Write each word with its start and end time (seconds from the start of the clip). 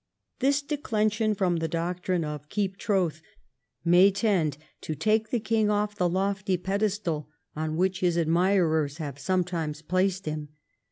This 0.39 0.63
declension 0.63 1.35
from 1.35 1.57
the 1.57 1.67
doctrine 1.67 2.23
of 2.25 2.49
"keep 2.49 2.75
troth" 2.77 3.21
may 3.95 4.09
tend 4.09 4.57
to 4.81 4.95
take 4.95 5.29
the 5.29 5.39
king 5.39 5.69
off 5.69 5.93
the 5.95 6.09
lofty 6.09 6.57
pedestal 6.57 7.29
on 7.55 7.77
Avhich 7.77 7.99
his 7.99 8.17
admirers 8.17 8.97
have 8.97 9.19
sometimes 9.19 9.83
placed 9.83 10.25
him. 10.25 10.49